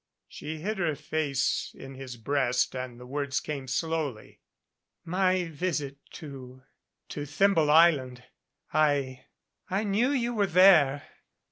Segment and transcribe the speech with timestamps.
[0.27, 4.39] She hid her face in his breast and the words came slowly.
[5.05, 6.63] "My visit to
[7.09, 8.23] to Thimble Island
[8.73, 9.25] I
[9.69, 11.03] I knew you were there.